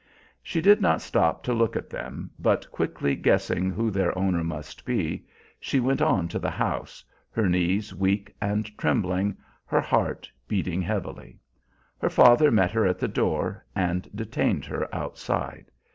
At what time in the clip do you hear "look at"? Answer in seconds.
1.53-1.91